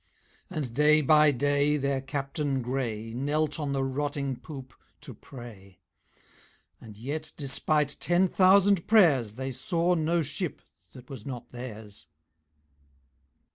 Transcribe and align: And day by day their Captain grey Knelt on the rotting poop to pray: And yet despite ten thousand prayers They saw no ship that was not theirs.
And 0.49 0.73
day 0.73 1.01
by 1.01 1.29
day 1.29 1.77
their 1.77 2.01
Captain 2.01 2.63
grey 2.63 3.13
Knelt 3.13 3.59
on 3.59 3.71
the 3.71 3.83
rotting 3.83 4.35
poop 4.35 4.73
to 5.01 5.13
pray: 5.13 5.77
And 6.79 6.97
yet 6.97 7.33
despite 7.37 7.97
ten 7.99 8.27
thousand 8.27 8.87
prayers 8.87 9.35
They 9.35 9.51
saw 9.51 9.93
no 9.93 10.23
ship 10.23 10.63
that 10.93 11.07
was 11.07 11.23
not 11.23 11.51
theirs. 11.51 12.07